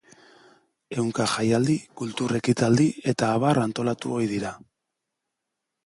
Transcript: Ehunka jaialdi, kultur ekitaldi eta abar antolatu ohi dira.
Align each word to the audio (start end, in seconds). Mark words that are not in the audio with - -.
Ehunka 0.95 1.27
jaialdi, 1.33 1.75
kultur 2.03 2.35
ekitaldi 2.41 2.89
eta 3.13 3.31
abar 3.37 3.63
antolatu 3.67 4.17
ohi 4.19 4.31
dira. 4.37 4.57